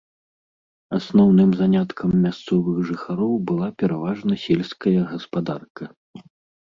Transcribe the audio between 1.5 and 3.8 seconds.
заняткам мясцовых жыхароў была